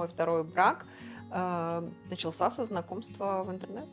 [0.00, 0.86] мой второй брак
[1.30, 3.88] э, начался со знакомства в интернет.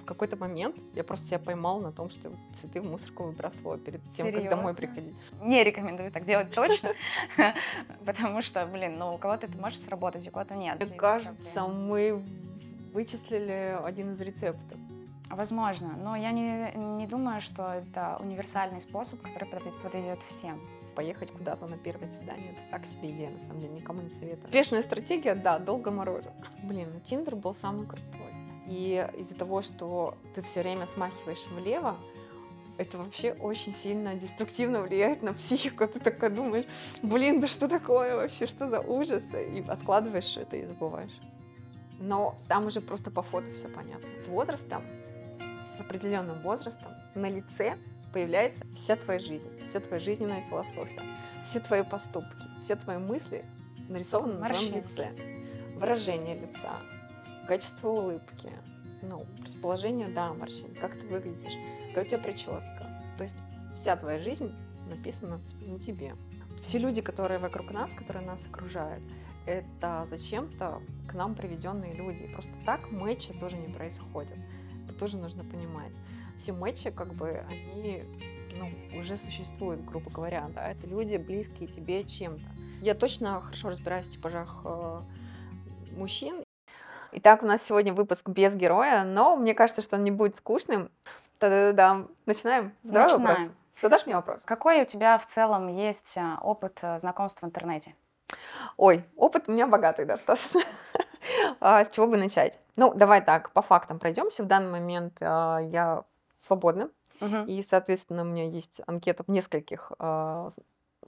[0.00, 4.02] В какой-то момент я просто себя поймал на том, что цветы в мусорку выбрасывала перед
[4.06, 4.74] тем, как домой Серьезно?
[4.74, 5.14] приходить.
[5.42, 6.94] Не рекомендую так делать точно,
[8.06, 10.78] потому что, блин, ну у кого-то это может сработать, у кого-то нет.
[10.80, 12.24] Мне кажется, мы
[12.94, 14.78] вычислили один из рецептов.
[15.28, 19.48] Возможно, но я не, не думаю, что это универсальный способ, который
[19.82, 20.58] подойдет всем.
[20.94, 24.44] Поехать куда-то на первое свидание, это так себе идея, на самом деле, никому не советую.
[24.44, 26.30] Успешная стратегия, да, долго морожу.
[26.62, 28.34] Блин, ну Тиндер был самый крутой.
[28.66, 31.96] И из-за того, что ты все время смахиваешь влево,
[32.78, 35.86] это вообще очень сильно деструктивно влияет на психику.
[35.86, 36.66] Ты такая думаешь,
[37.02, 39.22] блин, да что такое вообще, что за ужас?
[39.34, 41.18] И откладываешь это и забываешь.
[41.98, 44.08] Но там уже просто по фото все понятно.
[44.22, 44.82] С возрастом,
[45.76, 47.76] с определенным возрастом на лице
[48.12, 51.02] появляется вся твоя жизнь, вся твоя жизненная философия,
[51.44, 53.44] все твои поступки, все твои мысли
[53.88, 55.10] нарисованы на твоем лице.
[55.76, 56.80] Выражение лица,
[57.48, 58.50] качество улыбки,
[59.02, 61.54] ну, расположение, да, морщин, как ты выглядишь,
[61.88, 63.04] какая у тебя прическа.
[63.16, 63.36] То есть
[63.74, 64.54] вся твоя жизнь
[64.88, 66.14] написана на тебе.
[66.60, 69.00] Все люди, которые вокруг нас, которые нас окружают,
[69.46, 72.24] это зачем-то к нам приведенные люди.
[72.24, 74.36] И Просто так матчи тоже не происходят.
[74.84, 75.92] Это тоже нужно понимать.
[76.40, 78.02] Все матчи, как бы, они
[78.58, 82.46] ну, уже существуют, грубо говоря, да, это люди, близкие тебе чем-то.
[82.80, 85.00] Я точно хорошо разбираюсь в типажах э,
[85.92, 86.42] мужчин.
[87.12, 90.90] Итак, у нас сегодня выпуск без героя, но мне кажется, что он не будет скучным.
[91.40, 92.72] Да-да-да, начинаем?
[92.80, 93.38] Задавай Начинаем.
[93.38, 93.56] вопрос.
[93.82, 94.44] Задашь мне вопрос?
[94.46, 97.94] Какой у тебя в целом есть а, опыт а, знакомств в интернете?
[98.78, 100.62] Ой, опыт у меня богатый достаточно.
[101.60, 102.58] А, С чего бы начать?
[102.76, 104.42] Ну, давай так, по фактам пройдемся.
[104.42, 106.04] В данный момент а, я
[106.40, 107.44] свободна, Мгм.
[107.46, 110.48] и, соответственно, у меня есть анкета в нескольких, а,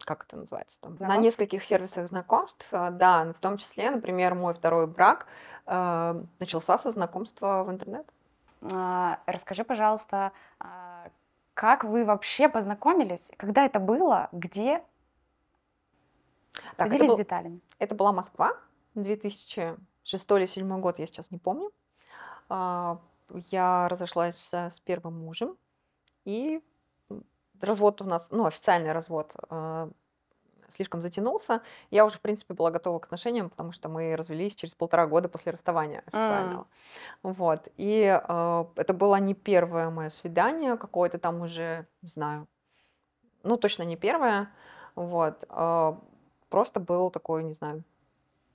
[0.04, 2.68] как это называется, там, на нескольких сервисах знакомств.
[2.72, 5.26] А, Да, в том числе, например, мой второй брак
[5.66, 8.12] а, начался со знакомства в интернет.
[8.72, 10.32] А, Расскажи, пожалуйста,
[11.54, 13.30] как вы вообще познакомились?
[13.36, 14.28] Когда это было?
[14.32, 14.82] Где?
[16.52, 17.60] Так, это, Поделись был- деталями.
[17.78, 18.52] это была Москва,
[18.94, 19.76] 2006
[20.36, 21.70] или 2007 год, я сейчас не помню.
[23.32, 25.56] А, Я разошлась с первым мужем,
[26.24, 26.62] и
[27.60, 29.90] развод у нас, ну, официальный развод а,
[30.68, 31.62] слишком затянулся.
[31.90, 35.28] Я уже, в принципе, была готова к отношениям, потому что мы развелись через полтора года
[35.28, 36.66] после расставания официального.
[37.22, 37.68] Вот.
[37.76, 42.48] И а, это было не первое мое свидание, какое-то там уже, не знаю,
[43.42, 44.50] ну, точно не первое.
[44.94, 45.44] Вот.
[45.48, 45.98] а,
[46.48, 47.82] Просто был такой, не знаю,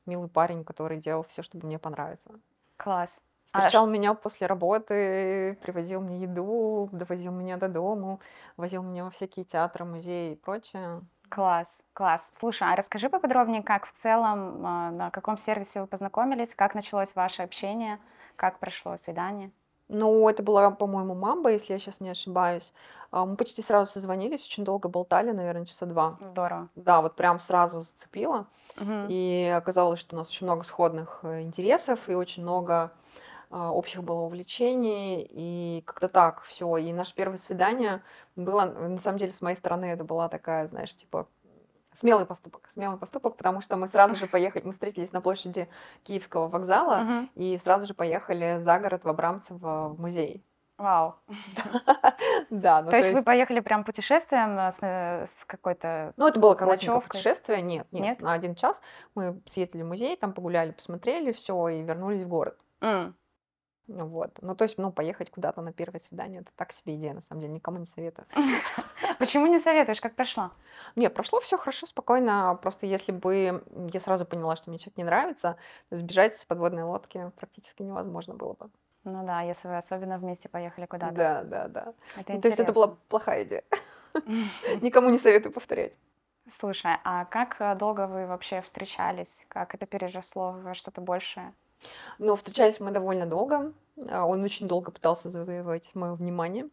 [0.05, 2.29] милый парень, который делал все, чтобы мне понравиться.
[2.77, 3.19] Класс.
[3.53, 8.19] А Встречал меня после работы, привозил мне еду, довозил меня до дому,
[8.57, 11.01] возил меня во всякие театры, музеи и прочее.
[11.29, 12.29] Класс, класс.
[12.33, 17.15] Слушай, а расскажи поподробнее, как в целом, а, на каком сервисе вы познакомились, как началось
[17.15, 17.99] ваше общение,
[18.35, 19.51] как прошло свидание?
[19.89, 22.73] Ну, это была, по-моему, мамба, если я сейчас не ошибаюсь.
[23.11, 26.17] А, Мы почти сразу созвонились, очень долго болтали, наверное, часа два.
[26.21, 26.67] Здорово.
[26.75, 28.47] Да, вот прям сразу зацепило.
[28.75, 29.07] Мгм.
[29.09, 32.91] И оказалось, что у нас очень много сходных э, интересов и очень много а,
[33.49, 35.27] общих было увлечений.
[35.29, 36.77] И как-то так все.
[36.77, 38.01] И наше первое свидание
[38.35, 41.27] было, на самом деле, с моей стороны, это была такая, знаешь, типа
[41.93, 42.69] смелый поступок.
[42.69, 45.67] Смелый поступок, потому что мы сразу же поехали, мы встретились на площади
[46.03, 47.31] Киевского вокзала Мгм.
[47.35, 50.43] и сразу же поехали за город в Абрамцево в музей.
[50.77, 51.15] Вау.
[52.49, 56.13] Да, ну то есть вы поехали прям путешествием э, с, э, с какой-то...
[56.17, 57.09] Ну, это было коротенькое Ночевкой?
[57.17, 57.61] путешествие.
[57.61, 58.21] Нет, нет, Нет?
[58.21, 58.81] на один час
[59.15, 62.59] мы съездили в музей, там погуляли, посмотрели все и вернулись в город.
[62.79, 63.13] Ну
[63.87, 64.37] Вот.
[64.41, 67.41] Ну, то есть, ну, поехать куда-то на первое свидание, это так себе идея, на самом
[67.41, 68.27] деле, никому не советую.
[69.19, 70.51] Почему не советуешь, как прошло?
[70.95, 72.57] Нет, прошло все хорошо, спокойно.
[72.61, 75.57] Просто если бы я сразу поняла, что мне человек не нравится,
[75.89, 78.69] то сбежать с подводной лодки практически невозможно было бы.
[79.05, 81.15] Ну да, если вы особенно вместе поехали куда-то.
[81.15, 81.93] Да, да, да.
[82.17, 83.63] Это Ну, то есть это была плохая идея.
[84.81, 85.97] Никому не советую повторять.
[86.49, 89.45] Слушай, а как э, долго вы вообще встречались?
[89.49, 91.53] Как это переросло во что-то большее?
[92.19, 93.73] Но встречались мы довольно долго.
[94.09, 96.69] А, Он очень долго пытался завоевать мое внимание.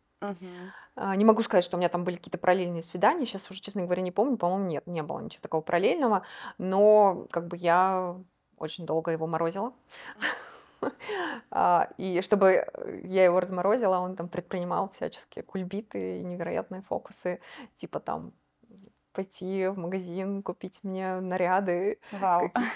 [0.96, 3.26] А, Не могу сказать, что у меня там были какие-то параллельные свидания.
[3.26, 4.36] Сейчас уже, честно говоря, не помню.
[4.36, 6.22] По-моему, нет, не было ничего такого параллельного.
[6.58, 8.16] Но как бы я
[8.58, 9.72] очень долго его морозила.
[11.50, 12.66] А, И чтобы
[13.04, 17.40] я его разморозила, он там предпринимал всяческие кульбиты и невероятные фокусы.
[17.74, 18.32] Типа там
[19.12, 22.00] пойти в магазин, купить мне наряды,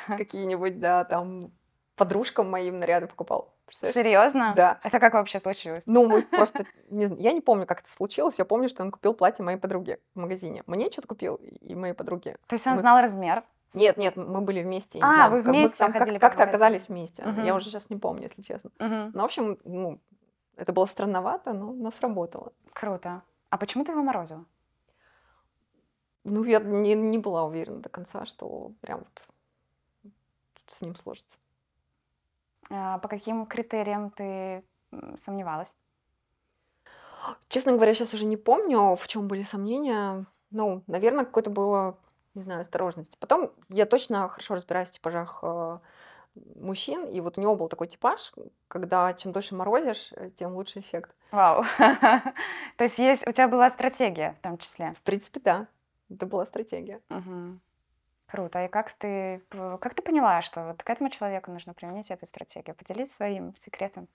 [0.06, 1.52] какие-нибудь, да, там
[1.98, 3.52] подружкам моим наряды покупал.
[3.70, 4.54] Серьезно?
[4.56, 4.80] Да.
[4.82, 5.84] Это как вообще случилось?
[5.86, 6.64] Ну, мы просто...
[6.90, 8.38] Не, я не помню, как это случилось.
[8.38, 10.62] Я помню, что он купил платье моей подруге в магазине.
[10.66, 12.38] Мне что-то купил, и моей подруге.
[12.46, 13.42] То есть он мы- знал размер?
[13.74, 14.98] Нет, нет, мы были вместе.
[15.02, 16.48] А, знаю, вы как вместе как- ходили как-то магазинам.
[16.48, 17.22] оказались вместе.
[17.22, 17.42] Мгм.
[17.44, 18.70] Я уже сейчас не помню, если честно.
[18.78, 19.10] Мгм.
[19.12, 20.00] Ну, в общем, ну,
[20.56, 22.52] это было странновато, но но сработало.
[22.72, 23.20] Круто.
[23.50, 24.46] А почему ты его морозила?
[26.24, 29.28] Ну, я не, не была уверена до конца, что прям вот
[30.66, 31.36] с ним сложится.
[32.70, 34.64] А, По каким критериям ты
[35.16, 35.74] сомневалась?
[37.48, 40.26] Честно говоря, сейчас уже не помню, в чем были сомнения.
[40.50, 41.98] Ну, наверное, какое-то было,
[42.34, 43.18] не знаю, осторожность.
[43.18, 45.78] Потом я точно хорошо разбираюсь в типажах э,
[46.56, 48.32] мужчин, и вот у него был такой типаж,
[48.68, 51.14] когда чем дольше морозишь, э, тем лучше эффект.
[51.32, 51.64] Вау.
[51.78, 54.92] То есть есть, у тебя была стратегия в том числе.
[54.92, 55.66] В принципе, да,
[56.08, 57.00] это была стратегия.
[57.08, 57.60] Мгм.
[58.30, 58.64] Круто.
[58.64, 62.76] И как ты, как ты поняла, что вот к этому человеку нужно применить эту стратегию?
[62.76, 64.06] Поделись своим секретом.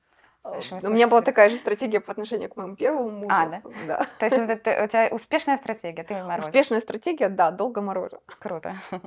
[0.43, 3.27] Э, нашими У меня была такая же стратегия по отношению к моему первому мужу.
[3.29, 3.61] А, да?
[3.87, 3.97] Да.
[4.19, 6.49] То есть это ты- у тебя успешная стратегия, ты морозишь.
[6.49, 8.21] Успешная стратегия, да, долго морожу.
[8.39, 8.75] Круто.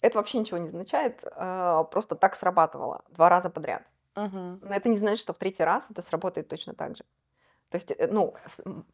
[0.00, 3.92] Это вообще ничего не означает, э, просто так срабатывало два раза подряд.
[4.16, 4.60] Мгм.
[4.62, 7.04] Но это не значит, что в третий раз это сработает точно так же.
[7.68, 8.34] То есть, э, ну,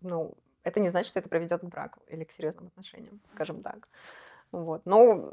[0.01, 0.35] ну,
[0.65, 3.89] это не значит, что это приведет к браку или к серьезным отношениям, скажем так.
[4.53, 4.83] Вот.
[4.85, 5.33] Но,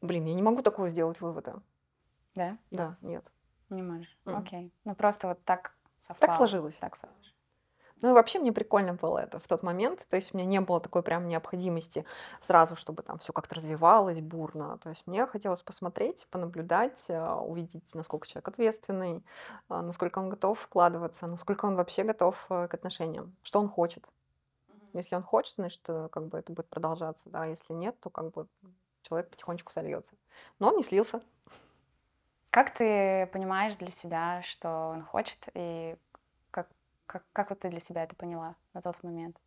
[0.00, 1.62] блин, я не могу такого сделать вывода.
[2.34, 2.58] Да?
[2.70, 3.30] Да, нет.
[3.68, 4.18] Не можешь.
[4.24, 4.38] Мгм.
[4.38, 4.72] Окей.
[4.84, 6.32] Ну просто вот так совпало.
[6.32, 6.74] сложилось.
[6.76, 7.32] Так сложилось.
[8.02, 10.06] Ну и вообще мне прикольно было это в тот момент.
[10.08, 12.04] То есть у меня не было такой прям необходимости
[12.40, 14.78] сразу, чтобы там все как-то развивалось бурно.
[14.78, 19.24] То есть мне хотелось посмотреть, понаблюдать, а, увидеть, насколько человек ответственный,
[19.68, 24.04] а, насколько он готов вкладываться, насколько он вообще готов э, к отношениям, что он хочет.
[24.92, 27.44] Если он хочет, значит, э, как бы это будет продолжаться, да.
[27.46, 28.46] Если нет, то как бы
[29.02, 30.14] человек потихонечку сольется.
[30.58, 31.22] Но он не слился.
[32.50, 35.96] Как ты понимаешь для себя, что он хочет, и
[36.50, 36.68] как,
[37.06, 39.38] как, как вот ты для себя это поняла на тот момент?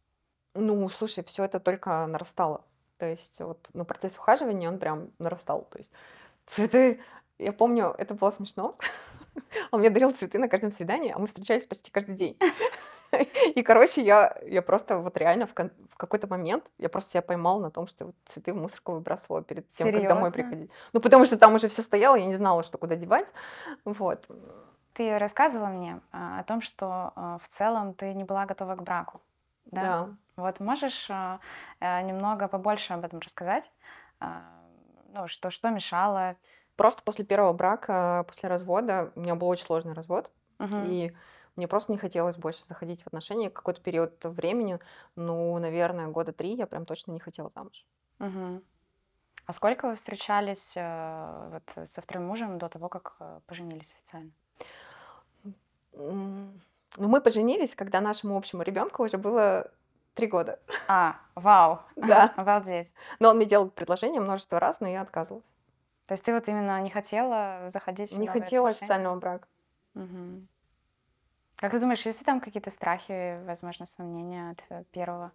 [0.55, 2.65] Ну, слушай, все это только нарастало.
[2.97, 5.67] То есть вот, ну, процесс ухаживания, он прям нарастал.
[5.69, 5.91] То есть
[6.45, 7.01] цветы,
[7.37, 8.77] я помню, это было смешно.
[9.71, 12.37] Он мне дарил цветы на каждом свидании, а мы встречались почти каждый день.
[13.55, 17.21] И, короче, я, я просто вот реально в, кон- в какой-то момент я просто себя
[17.21, 20.43] поймала на том, что вот цветы в мусорку выбрасывала перед тем, как домой Серьезно?
[20.43, 20.71] приходить.
[20.91, 23.31] Ну, потому что там уже все стояло, я не знала, что куда девать.
[23.85, 24.27] Вот.
[24.93, 28.83] Ты рассказывала мне а, о том, что а, в целом ты не была готова к
[28.83, 29.21] браку.
[29.65, 29.81] Да.
[29.81, 30.15] Да.
[30.35, 31.39] Вот можешь а,
[31.79, 33.71] немного побольше об этом рассказать?
[34.19, 36.35] Ну, что, что мешало?
[36.75, 40.31] Просто после первого брака, после развода, у меня был очень сложный развод.
[40.59, 40.83] Мгм.
[40.83, 41.15] И
[41.55, 43.49] мне просто не хотелось больше заходить в отношения.
[43.49, 44.79] Какой-то период времени,
[45.15, 47.85] ну, наверное, года три я прям точно не хотела замуж.
[48.19, 48.63] Мгм.
[49.45, 54.31] А сколько вы встречались э, вот, со вторым мужем до того, как э, поженились официально?
[55.93, 56.53] Ну,
[56.97, 59.71] мы поженились, когда нашему общему ребенку уже было
[60.13, 60.59] три года.
[60.87, 62.33] А, вау, Да.
[62.37, 62.93] обалдеть.
[63.19, 65.45] Но он мне делал предложение множество раз, но я отказывалась.
[66.07, 68.85] То есть ты вот именно не хотела заходить в Не хотела отношения?
[68.85, 69.47] официального брака.
[69.93, 70.47] Мгм.
[71.57, 75.33] Как ты думаешь, есть ли там какие-то страхи, возможно, сомнения от э, первого?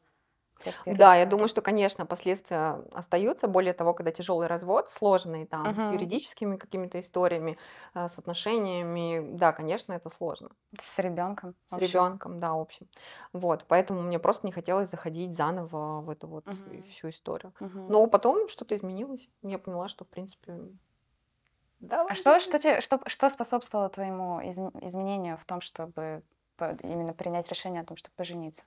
[0.88, 3.48] Да, я думаю, что, конечно, последствия остаются.
[3.48, 5.90] Более того, когда тяжелый развод, сложный там, с Мгм.
[5.90, 7.56] юридическими какими-то историями,
[7.94, 10.50] а, с отношениями, да, конечно, это сложно.
[10.80, 11.54] С ребенком.
[11.66, 12.88] С ребенком, да, общем.
[13.32, 16.84] Вот, поэтому мне просто не хотелось заходить заново в эту вот Мгм.
[16.88, 17.54] всю историю.
[17.60, 17.86] Мгм.
[17.86, 19.28] Но потом что-то изменилось.
[19.42, 20.58] Я поняла, что, в принципе,
[21.80, 22.06] да.
[22.08, 26.22] А что, что, тебе, что, что способствовало твоему изм- изменению в том, чтобы
[26.82, 28.64] именно принять решение о том, чтобы пожениться?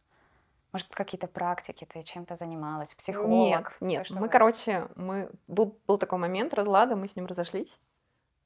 [0.71, 3.29] Может, какие-то практики, ты чем-то занималась, психолог?
[3.29, 4.05] Нет, нет.
[4.07, 7.79] что Мы, вы- короче, мы был, был такой момент разлада, мы с ним разошлись,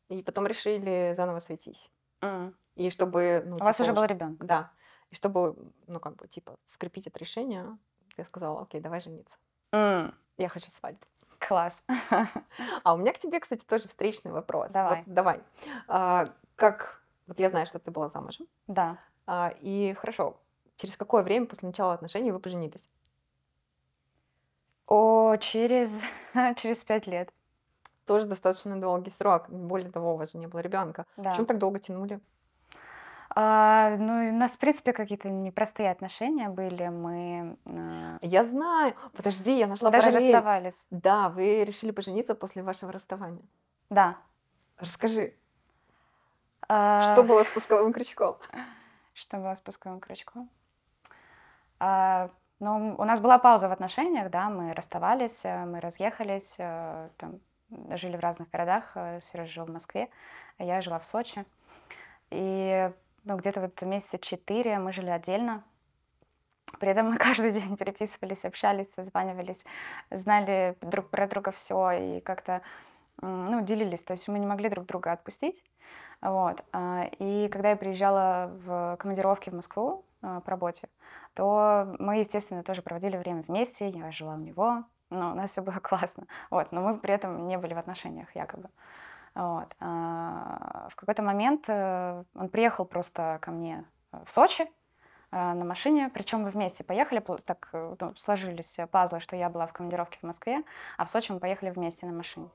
[0.10, 1.90] и потом решили заново сойтись.
[2.22, 2.54] М.
[2.76, 4.46] И чтобы, ну, У вас типа, уже был ребенок?
[4.46, 4.72] Да.
[5.10, 5.56] И чтобы,
[5.88, 7.78] ну, как бы, типа, скрепить это решение,
[8.18, 9.38] я сказала, окей, давай жениться.
[9.72, 11.06] Я хочу свадьбу.
[11.40, 11.82] Класс.
[12.84, 14.72] А у меня к тебе, кстати, тоже встречный вопрос.
[14.72, 15.04] Давай.
[15.06, 15.42] Вот давай.
[15.88, 18.98] А, как, вот я знаю, что ты была замужем, Да.
[19.26, 20.38] а, и хорошо,
[20.76, 22.90] через какое время после начала отношений вы поженились?
[24.88, 26.00] О, через,
[26.56, 27.34] через пять лет.
[28.06, 29.50] Тоже достаточно долгий срок.
[29.50, 31.06] Более того, у вас же не было ребенка.
[31.18, 31.32] Да.
[31.32, 32.22] Почему так долго тянули?
[33.30, 36.88] А, ну, у нас, в принципе, какие-то непростые отношения были.
[36.88, 38.96] Мы э, Я знаю.
[39.16, 40.34] Подожди, я нашла даже параллель.
[40.34, 40.88] расставались.
[40.92, 43.44] Да, вы решили пожениться после вашего расставания.
[43.90, 44.18] Да.
[44.78, 45.34] Расскажи,
[46.70, 48.38] А, что было спусковым крючком?
[49.14, 50.50] Что было спусковым крючком?
[51.80, 52.30] А,
[52.60, 57.40] ну, у нас была пауза в отношениях, да, мы расставались, э, мы разъехались, э, там,
[57.96, 58.92] жили в разных городах.
[58.96, 60.10] э, Сережа жил в Москве,
[60.58, 61.46] а я жила в Сочи.
[62.30, 62.92] И
[63.28, 65.64] ну, где-то вот месяца четыре мы жили отдельно.
[66.80, 69.66] При этом мы каждый день переписывались, общались, созванивались,
[70.10, 72.62] знали друг про друга все и как-то
[73.22, 74.04] ну, делились.
[74.04, 75.62] То есть мы не могли друг друга отпустить.
[76.22, 76.64] Вот.
[76.72, 80.88] А, и когда я приезжала в командировки в Москву а, по работе,
[81.34, 83.90] то мы, естественно, тоже проводили время вместе.
[83.90, 86.28] Я жила у него, но у нас все было классно.
[86.50, 86.72] Вот.
[86.72, 88.70] Но мы при этом не были в отношениях, якобы.
[89.38, 89.76] Вот.
[89.80, 94.68] А, в какой-то момент э, он приехал просто ко мне в Сочи,
[95.30, 99.74] на машине, причем мы вместе поехали, так э, ну, сложились пазлы, что я была в
[99.74, 100.64] командировке в Москве,
[100.98, 102.50] а в Сочи мы поехали вместе на машине.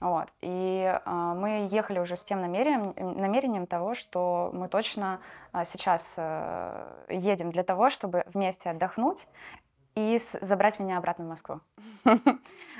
[0.00, 0.28] Вот.
[0.42, 5.20] И э, мы ехали уже с тем намерением, намерением того, что мы точно
[5.52, 9.26] э, сейчас э, едем для того, чтобы вместе отдохнуть
[9.96, 11.60] и забрать меня обратно в Москву.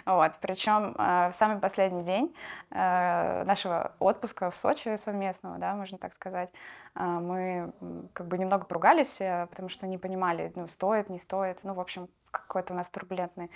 [0.05, 0.35] Вот.
[0.41, 2.33] Причем э, в самый последний день
[2.71, 6.53] э, нашего отпуска в Сочи совместного, да, можно так сказать,
[6.95, 7.73] э, мы
[8.13, 11.59] как бы немного поругались, потому что не понимали, ну, стоит, не стоит.
[11.65, 13.51] Ну, в общем, какой-то у нас турбулентный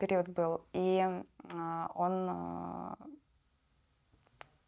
[0.00, 0.64] период был.
[0.72, 1.06] И
[1.94, 2.96] он,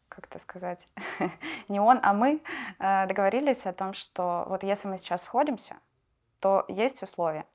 [0.07, 0.87] как это сказать,
[1.67, 2.41] не он, а мы
[2.77, 5.77] договорились о том, что вот если мы сейчас сходимся,
[6.39, 7.45] то есть условия.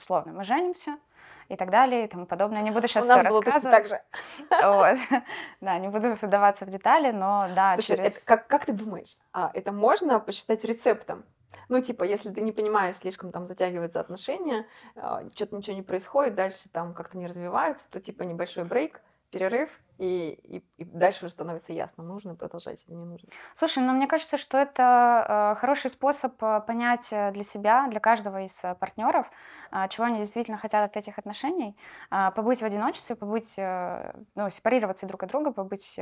[0.00, 0.96] Условно, мы женимся,
[1.50, 2.62] и так далее и тому подобное.
[2.62, 4.02] Не буду сейчас У нас все было точно рассказывать.
[4.10, 4.66] так же.
[4.72, 5.20] Вот.
[5.60, 8.16] Да, не буду вдаваться в детали, но да, Слушай, через...
[8.16, 11.24] это как, как ты думаешь, а, это можно посчитать рецептом?
[11.68, 16.34] Ну, типа, если ты не понимаешь, слишком там затягиваются отношения, а, что-то ничего не происходит,
[16.34, 21.34] дальше там как-то не развиваются, то типа небольшой брейк, перерыв, и, и, и дальше уже
[21.34, 23.28] становится ясно, нужно продолжать или не нужно.
[23.54, 28.00] Слушай, ну мне кажется, что это э, хороший способ э, понять э, для себя, для
[28.00, 29.30] каждого из партнеров,
[29.90, 31.76] чего они действительно хотят от этих отношений,
[32.08, 35.96] побыть в одиночестве, побыть, ну, сепарироваться друг от друга, побыть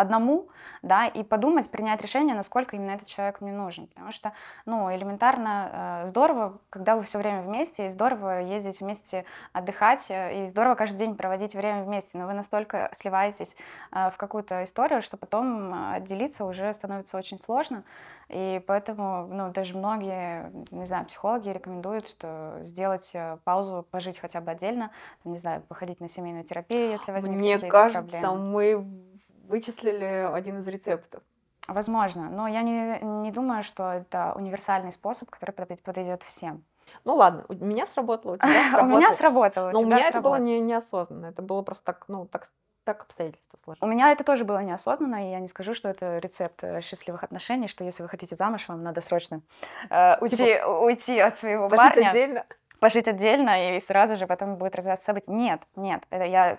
[0.00, 0.48] одному,
[0.82, 3.86] да, и подумать, принять решение, насколько именно этот человек мне нужен.
[3.88, 4.32] Потому что,
[4.64, 10.42] ну, элементарно э, здорово, когда вы все время вместе, и здорово ездить вместе отдыхать, э,
[10.42, 13.56] и здорово каждый день проводить время вместе, но вы настолько сливаетесь
[13.92, 17.84] э, в какую-то историю, что потом отделиться уже становится очень сложно,
[18.28, 23.12] и поэтому, ну, даже многие, не знаю, психологи рекомендуют, что сделать
[23.44, 24.90] паузу, пожить хотя бы отдельно,
[25.24, 28.50] не знаю, походить на семейную терапию, если возникнут Мне кажется, проблемы.
[28.50, 29.09] мы
[29.50, 31.22] вычислили один из рецептов.
[31.68, 36.64] Возможно, но я не, не думаю, что это универсальный способ, который подойдет, всем.
[37.04, 38.48] Ну ладно, у меня сработало, у тебя
[38.82, 39.12] У меня сработало.
[39.12, 40.44] сработало, у Но у меня это было сработало.
[40.46, 42.46] не, неосознанно, это было просто так, ну, так,
[42.84, 43.88] так обстоятельства У сложились.
[43.88, 47.68] меня это тоже было неосознанно, и я не скажу, что это рецепт э, счастливых отношений,
[47.68, 49.42] что если вы хотите замуж, вам надо срочно
[49.90, 52.46] э, уйти, уйти от своего Типа, Пожить парня, отдельно.
[52.80, 55.30] пожить отдельно, и сразу же потом будет развиваться события.
[55.30, 56.58] Нет, нет, это я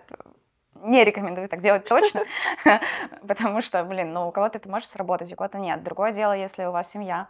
[0.84, 2.22] не рекомендую так делать точно,
[3.28, 5.84] потому что, блин, ну у кого-то это может сработать, у кого-то нет.
[5.84, 7.28] Другое дело, если у вас семья,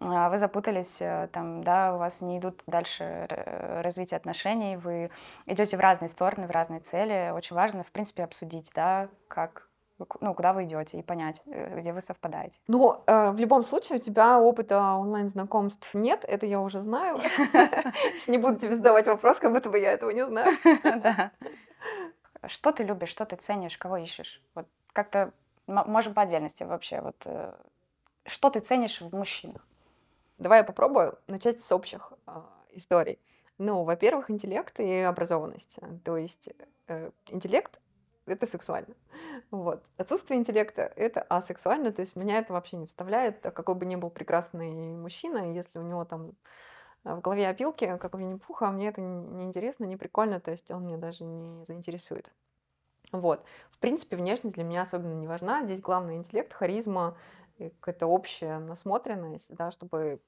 [0.00, 5.10] а, вы запутались, э, там, да, у вас не идут дальше р- развитие отношений, вы
[5.46, 7.30] идете в разные стороны, в разные цели.
[7.34, 9.68] Очень важно, в принципе, обсудить, да, как,
[10.20, 12.58] ну, куда вы идете и понять, э, где вы совпадаете.
[12.68, 17.18] Но э, в любом случае у тебя опыта онлайн-знакомств нет, это я уже знаю.
[18.28, 20.52] Не буду тебе задавать вопрос, как будто бы я этого не знаю.
[22.48, 24.42] Что ты любишь, что ты ценишь, кого ищешь?
[24.54, 25.32] Вот как-то
[25.66, 27.00] можем по отдельности вообще.
[27.00, 27.54] Вот э,
[28.24, 29.66] что ты ценишь в мужчинах?
[30.38, 33.18] Давай я попробую начать с общих а, историй.
[33.58, 35.78] Ну, во-первых, интеллект и образованность.
[36.04, 36.50] То есть
[36.88, 37.80] э, интеллект—
[38.26, 38.94] это сексуально.
[39.50, 39.84] Вот.
[39.96, 43.96] Отсутствие интеллекта— это асексуально, то есть меня это вообще не вставляет, а какой бы ни
[43.96, 46.34] был прекрасный мужчина, если у него там
[47.14, 50.82] в голове опилки, как у Винни-Пуха, мне это не интересно, не прикольно, то есть он
[50.82, 52.32] мне даже не заинтересует.
[53.12, 53.44] Вот.
[53.70, 55.64] В принципе, внешность для меня особенно не важна.
[55.64, 57.16] Здесь главный интеллект, харизма,
[57.58, 60.20] какая-то общая насмотренность, да, чтобы...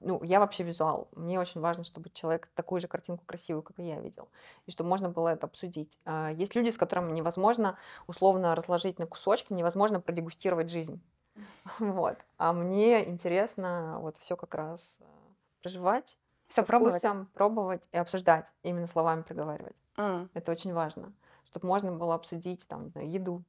[0.00, 1.08] Ну, я вообще визуал.
[1.12, 4.28] Мне очень важно, чтобы человек такую же картинку красивую, как и я, видел.
[4.66, 5.98] И чтобы можно было это обсудить.
[6.04, 11.00] А, Есть люди, с которыми невозможно условно разложить на кусочки, невозможно продегустировать жизнь.
[11.78, 12.18] Вот.
[12.36, 15.15] А мне интересно вот все как раз а,
[15.62, 17.02] проживать, Все пробовать?
[17.02, 19.76] вкусом, пробовать и обсуждать, именно словами проговаривать.
[19.98, 23.44] М, Это очень важно, чтобы можно было обсудить там, не знаю, еду,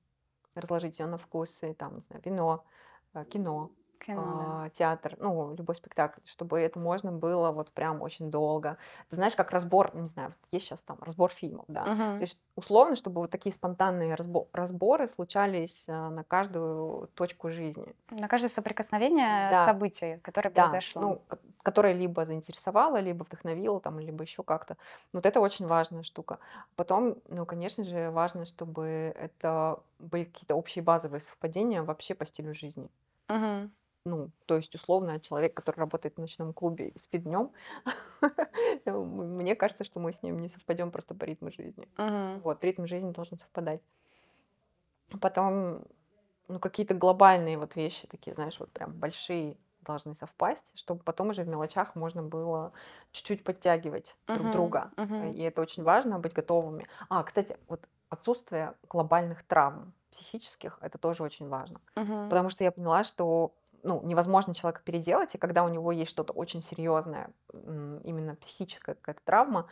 [0.56, 2.66] разложить ее на вкусы, там, не знаю, вино,
[3.14, 4.60] э, кино, кино, да.
[4.66, 8.78] а, театр, ну, любой спектакль, чтобы это можно было вот прям очень долго.
[9.10, 11.84] Ты знаешь, как разбор, не знаю, вот есть сейчас там разбор фильмов, да.
[11.84, 12.22] То Мгм.
[12.22, 17.96] есть условно, чтобы вот такие спонтанные разбо- разборы случались а, на каждую точку жизни.
[18.10, 19.66] На каждое соприкосновение Да.
[19.66, 21.02] события, которое Да, произошло.
[21.02, 24.78] ну, ко- которая либо заинтересовала, либо вдохновила, там, либо еще как-то.
[25.14, 26.40] Вот это очень важная штука.
[26.76, 32.54] Потом, ну, конечно же, важно, чтобы это были какие-то общие базовые совпадения вообще по стилю
[32.54, 32.90] жизни.
[33.30, 33.72] Мгм.
[34.08, 37.52] Ну, то есть, условно, человек, который работает в ночном клубе и спит днем,
[38.86, 41.88] мне кажется, что мы с ним не совпадем просто по ритму жизни.
[42.44, 43.82] Вот, ритм жизни должен совпадать.
[45.22, 45.86] Потом,
[46.48, 51.44] ну, какие-то глобальные вот вещи такие, знаешь, вот прям большие должны совпасть, чтобы потом уже
[51.44, 52.74] в мелочах можно было
[53.12, 54.52] чуть-чуть подтягивать друг Мгм.
[54.52, 54.92] друга.
[54.98, 55.32] Мгм.
[55.32, 56.86] И это очень важно, быть готовыми.
[57.10, 61.80] А, кстати, вот отсутствие глобальных травм психических, это тоже очень важно.
[61.96, 62.30] Мгм.
[62.30, 63.56] Потому что я поняла, что
[63.88, 69.22] ну, невозможно человека переделать, и когда у него есть что-то очень серьезное, именно психическая какая-то
[69.24, 69.68] травма,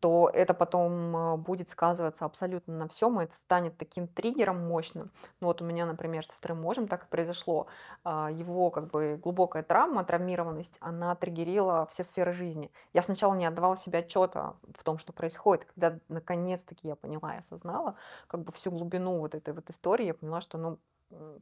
[0.00, 5.10] то это потом а, будет сказываться абсолютно на всем, и это станет таким триггером мощным.
[5.40, 7.66] Ну вот у меня, например, со вторым мужем так и произошло.
[8.04, 12.70] А, его как бы глубокая травма, травмированность, она триггерила все сферы жизни.
[12.92, 15.64] Я сначала не отдавала себе отчета в том, что происходит.
[15.64, 17.96] Когда наконец-таки я поняла и осознала
[18.28, 20.78] как бы всю глубину вот этой вот истории, я поняла, что, ну,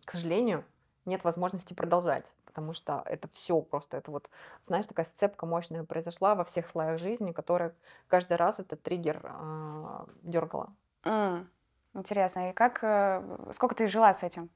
[0.05, 0.65] к сожалению,
[1.05, 4.31] нет возможности продолжать, потому что это все просто, это вот,
[4.63, 7.75] знаешь, такая сцепка мощная произошла во всех слоях жизни, которая
[8.09, 10.73] каждый раз этот триггер а, дергала.
[11.05, 11.49] М,
[11.95, 12.51] Интересно.
[12.51, 14.51] И как, э, сколько ты жила с этим?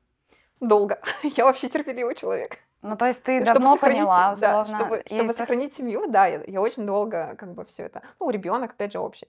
[0.60, 1.00] Долго.
[1.22, 2.58] Я вообще терпеливый человек.
[2.82, 4.66] Ну, то есть ты Чтобы давно сохранить, поняла, да, условно.
[4.84, 8.02] чтобы, и чтобы просто- сохранить семью, да, я, я очень долго как бы все это.
[8.20, 9.28] Ну, ребенок, опять же, общий.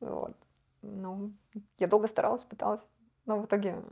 [0.00, 0.34] Вот.
[0.82, 1.32] Ну,
[1.78, 2.82] я долго старалась, пыталась,
[3.26, 3.82] но в итоге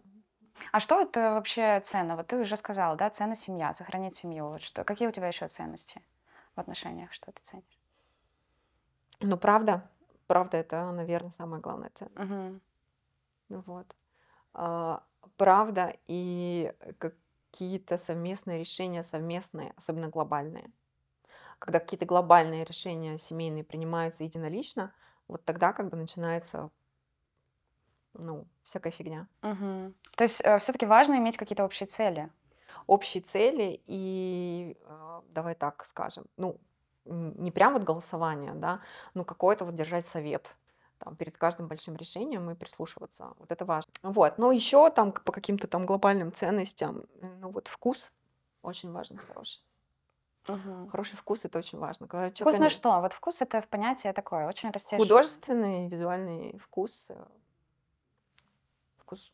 [0.73, 2.17] А что это вообще ценно?
[2.17, 4.49] Вот ты уже сказала, да, цена семья, сохранить семью.
[4.49, 6.03] Вот что, какие у тебя еще ценности
[6.55, 7.13] в отношениях?
[7.13, 7.81] Что ты ценишь?
[9.21, 9.91] Ну, правда,
[10.27, 12.17] правда, это, наверное, самая главная ценность.
[13.49, 13.95] Ну Вот.
[14.53, 15.05] А,
[15.37, 20.71] правда и какие-то совместные решения, совместные, особенно глобальные.
[21.59, 24.95] Когда какие-то глобальные решения семейные принимаются единолично,
[25.29, 26.71] вот тогда как бы начинается,
[28.15, 29.29] ну, всякая фигня.
[29.43, 29.95] Мгм.
[30.17, 32.31] То есть все-таки важно иметь какие-то общие цели.
[32.87, 36.59] Общие цели и, а, давай так скажем, ну,
[37.05, 38.81] не прям вот голосование, да,
[39.15, 40.57] но какой-то вот держать совет
[40.99, 43.33] там, перед каждым большим решением и прислушиваться.
[43.39, 43.93] Вот это важно.
[44.03, 44.39] Вот.
[44.39, 48.13] Но еще там по каким-то там глобальным ценностям, э, ну вот вкус
[48.63, 49.65] очень важен, хороший.
[50.49, 50.89] Мгм.
[50.91, 52.07] Хороший вкус это очень важно.
[52.07, 53.01] Когда Вкус человек на что?
[53.01, 55.07] Вот вкус это в понятие такое, очень растяжимое.
[55.09, 57.11] художественный, визуальный вкус,
[59.11, 59.33] вкус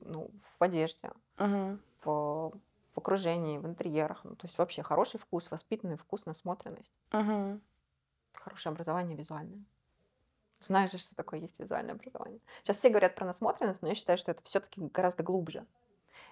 [0.00, 1.80] ну, в одежде, Мгм.
[2.04, 2.52] в,
[2.94, 4.24] в окружении, в интерьерах.
[4.24, 7.62] Ну, то есть вообще хороший вкус, воспитанный вкус, насмотренность, Мгм.
[8.34, 9.64] хорошее образование визуальное.
[10.60, 12.40] Знаешь же, что такое есть визуальное образование.
[12.62, 15.66] Сейчас все говорят про насмотренность, но я считаю, что это все-таки гораздо глубже.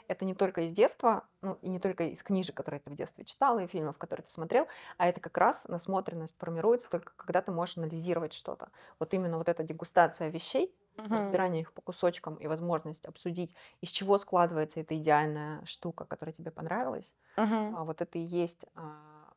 [0.08, 3.24] Это не только из детства, ну и не только из книжек, которые ты в детстве
[3.24, 4.66] читал, и фильмов, которые ты смотрел,
[4.98, 8.70] а это как раз насмотренность формируется только когда ты можешь анализировать что-то.
[8.98, 11.40] Вот именно вот эта дегустация вещей, Мгм.
[11.40, 16.50] разбирание их по кусочкам и возможность обсудить, из чего складывается эта идеальная штука, которая тебе
[16.50, 17.76] понравилась, Мгм.
[17.76, 19.34] а вот это и есть а,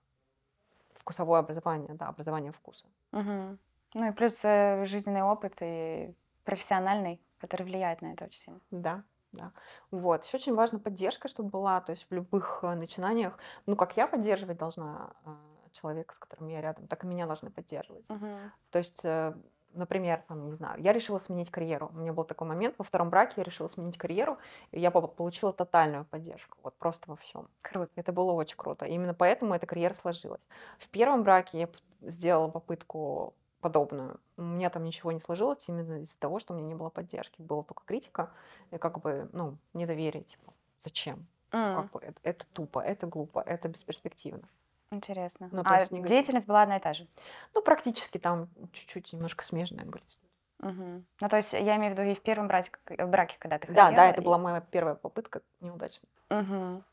[0.94, 2.88] вкусовое образование, да, образование вкуса.
[3.12, 3.60] Мгм.
[3.94, 6.13] Ну и плюс э, жизненный опыт и
[6.44, 8.62] профессиональный, который влияет на это очень сильно.
[8.72, 9.54] Да, да.
[9.91, 10.24] Вот.
[10.24, 14.08] Еще очень важна поддержка, чтобы была, то есть в любых э, начинаниях, ну, как я
[14.08, 18.08] поддерживать должна э, человека, с которым я рядом, так и меня должны поддерживать.
[18.10, 18.52] Мгм.
[18.72, 19.02] То есть,
[19.76, 21.92] например, там, не знаю, я решила сменить карьеру.
[21.94, 24.38] У меня был такой момент, во втором браке я решила сменить карьеру,
[24.72, 27.50] и я по- получила тотальную поддержку, вот просто во всем.
[27.62, 27.92] Круто.
[27.96, 28.86] Это было очень круто.
[28.86, 30.48] Именно поэтому эта карьера сложилась.
[30.80, 31.70] В первом браке я
[32.02, 34.20] сделала попытку подобную.
[34.38, 37.42] У меня там ничего не сложилось именно из-за того, что у меня не было поддержки.
[37.42, 38.32] Была только критика
[38.72, 41.28] и как бы, ну, недоверие, типа, зачем?
[41.52, 44.48] М, Как бы это, это тупо, это глупо, это бесперспективно.
[44.91, 45.50] Интересно.
[45.52, 47.08] Ну, а есть деятельность была одна и та же?
[47.54, 50.04] Ну, практически там чуть-чуть немножко смежные были.
[50.60, 51.06] Мгм.
[51.19, 53.67] Ну, то есть я имею в виду и в первом браке, в браке когда ты
[53.67, 56.10] Да, да, хотела, это и- была моя первая попытка неудачная.
[56.30, 56.84] Мгм.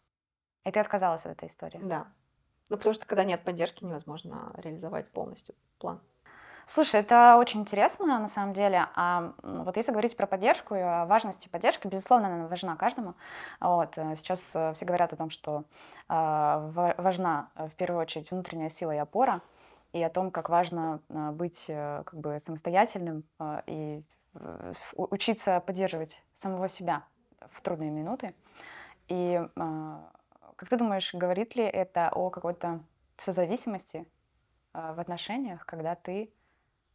[0.64, 1.78] И ты отказалась от этой истории.
[1.82, 2.06] Да.
[2.68, 6.00] Ну, потому что когда нет поддержки, невозможно реализовать полностью план.
[6.74, 8.86] Слушай, это очень интересно на самом деле.
[8.94, 13.12] А вот если говорить про поддержку и о важности поддержки, безусловно, она важна каждому.
[13.60, 13.98] Вот.
[13.98, 15.64] э, Сейчас э, все говорят о том, что
[16.08, 19.42] ва- важна э, в первую очередь внутренняя сила и опора,
[19.92, 23.24] и о том, как важно быть э, как бы самостоятельным
[23.66, 27.04] и э, учиться поддерживать самого себя
[27.50, 28.34] в трудные минуты.
[29.08, 32.80] И как ты думаешь, говорит ли это о какой-то
[33.18, 34.06] созависимости
[34.72, 36.32] в отношениях, когда ты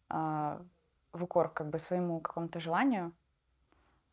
[0.10, 3.14] в укор как бы своему какому-то желанию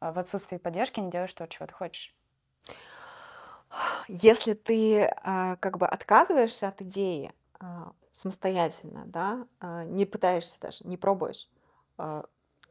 [0.00, 2.14] а, в отсутствии поддержки не делаешь то, чего ты хочешь.
[4.08, 10.86] Если ты а, как бы отказываешься от идеи а, самостоятельно, да, а, не пытаешься даже,
[10.86, 11.48] не пробуешь,
[11.96, 12.24] а,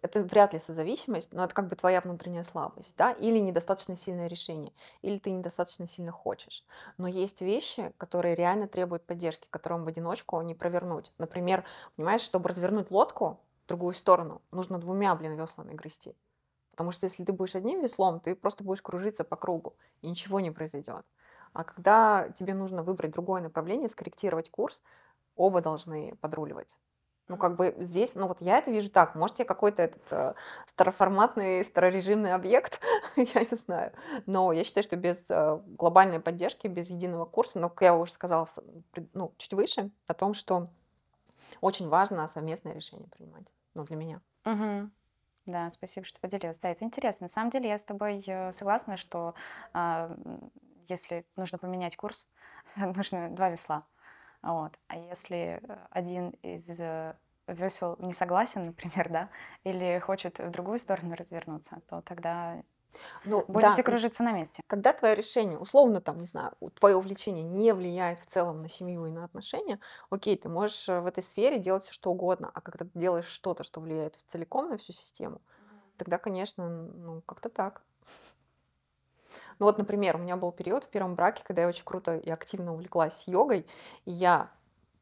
[0.04, 4.28] это вряд ли созависимость, но это как бы твоя внутренняя слабость, да, или недостаточно сильное
[4.28, 6.66] решение, или ты недостаточно сильно хочешь.
[6.98, 11.12] Но есть вещи, которые реально требуют поддержки, которым в одиночку не провернуть.
[11.18, 16.16] Например, понимаешь, чтобы развернуть лодку в другую сторону, нужно двумя, блин, веслами грести.
[16.72, 20.40] Потому что если ты будешь одним веслом, ты просто будешь кружиться по кругу, и ничего
[20.40, 21.06] не произойдет.
[21.54, 24.84] А когда тебе нужно выбрать другое направление, скорректировать курс,
[25.36, 26.78] оба должны подруливать.
[27.34, 30.34] Ну, как бы здесь, ну вот я это вижу так, может, я какой-то этот э,
[30.68, 32.80] староформатный, старорежимный объект,
[33.16, 33.92] я не знаю.
[34.28, 38.12] Но я считаю, что без э, глобальной поддержки, без единого курса, ну, как я уже
[38.12, 38.48] сказала
[39.16, 40.70] ну, чуть выше, о том, что
[41.60, 44.22] очень важно совместное решение принимать, ну, для меня.
[44.46, 44.92] Угу.
[45.48, 46.60] Да, спасибо, что поделилась.
[46.60, 47.24] Да, это интересно.
[47.24, 49.34] На самом деле я с тобой э, согласна, что
[49.74, 50.16] э,
[50.88, 52.30] если нужно поменять курс,
[52.76, 53.88] нужно два весла.
[54.44, 54.78] Вот.
[54.88, 57.16] А если э, один из э,
[57.48, 59.30] весел не согласен, например, да,
[59.64, 62.64] или хочет в другую сторону развернуться, то тогда
[63.26, 63.84] ну, будете да.
[63.84, 64.62] кружиться на месте.
[64.68, 69.06] Когда твое решение, условно, там, не знаю, твое увлечение не влияет в целом на семью
[69.06, 69.80] и на отношения,
[70.10, 73.26] окей, ты можешь э, в этой сфере делать все что угодно, а когда ты делаешь
[73.26, 75.42] что-то, что влияет целиком на всю систему,
[75.98, 77.82] тогда, конечно, ну, как-то так.
[79.60, 82.30] Ну вот, например, у меня был период в первом браке, когда я очень круто и
[82.30, 83.66] активно увлеклась йогой,
[84.06, 84.52] и я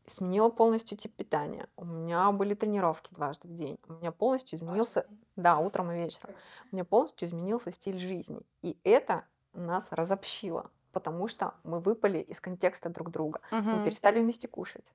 [0.06, 1.68] сменила полностью тип питания.
[1.76, 3.78] У меня были тренировки дважды в день.
[3.88, 5.06] У меня полностью изменился...
[5.36, 6.36] Да, утром и вечером.
[6.72, 8.42] У меня полностью изменился стиль жизни.
[8.62, 13.42] И это нас разобщило, потому что мы выпали из контекста друг друга.
[13.52, 13.62] Угу.
[13.62, 14.94] Мы перестали вместе кушать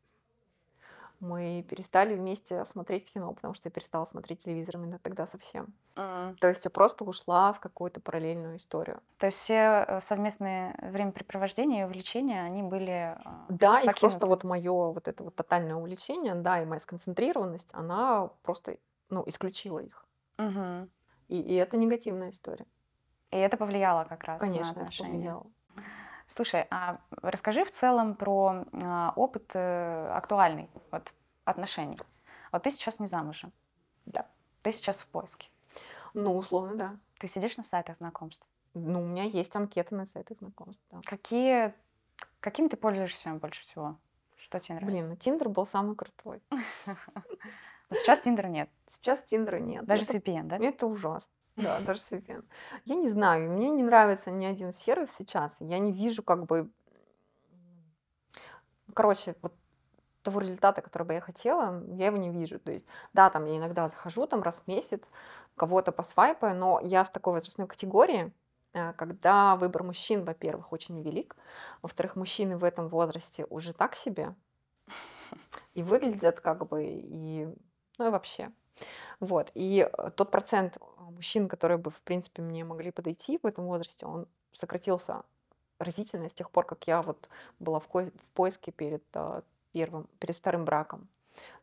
[1.21, 5.75] мы перестали вместе смотреть кино, потому что я перестала смотреть телевизор именно тогда совсем.
[5.95, 6.37] Mm.
[6.37, 9.01] То есть я просто ушла в какую-то параллельную историю.
[9.19, 13.99] То есть все э, совместные времяпрепровождения и увлечения, они были э, Да, покинуты.
[13.99, 18.77] и просто вот мое вот это вот тотальное увлечение, да, и моя сконцентрированность, она просто,
[19.11, 20.05] ну, исключила их.
[20.39, 20.89] Mm-hmm.
[21.29, 22.67] И, и это негативная история.
[23.31, 25.09] И это повлияло как раз Конечно, на отношения.
[25.09, 25.47] это повлияло.
[26.29, 31.13] Слушай, а расскажи в целом про а, опыт э, актуальный вот,
[31.45, 31.99] отношений.
[32.53, 33.53] Вот ты сейчас не замужем.
[34.07, 34.27] Да.
[34.63, 35.49] Ты сейчас в поиске.
[36.15, 36.97] Ну, условно, да.
[37.19, 38.45] Ты сидишь на сайтах знакомств?
[38.75, 41.01] Ну, у меня есть анкеты на сайтах знакомств, да.
[41.05, 41.75] Какие,
[42.41, 43.97] какими ты пользуешься больше всего?
[44.37, 44.97] Что тебе нравится?
[44.97, 46.43] Блин, ну Тиндер был самый крутой.
[47.91, 48.69] Сейчас Тиндера нет.
[48.87, 49.85] Сейчас Тиндера нет.
[49.85, 50.57] Даже с VPN, да?
[50.57, 51.33] Это ужасно.
[51.57, 52.45] Да, даже VPN.
[52.85, 55.61] Я не знаю, мне не нравится ни один сервис сейчас.
[55.61, 56.71] Я не вижу как бы...
[58.95, 59.55] Короче, вот
[60.27, 62.59] того результата, который бы я хотела, я его не вижу.
[62.59, 65.05] То есть, да, там я иногда захожу там раз в месяц,
[65.57, 68.33] кого-то посвайпаю, но я в такой возрастной категории,
[68.73, 71.37] э, когда выбор мужчин, во-первых, очень невелик,
[71.81, 74.35] во-вторых, мужчины в этом возрасте уже так себе,
[75.75, 77.47] и выглядят как бы, и,
[77.99, 78.51] ну и вообще.
[79.21, 79.51] Вот.
[79.55, 80.79] И э, тот процент
[81.11, 85.23] мужчин, которые бы, в принципе, мне могли подойти в этом возрасте, он сократился
[85.79, 90.09] разительно с тех пор, как я вот была в, ко- в поиске перед uh, первым,
[90.19, 91.09] перед вторым браком.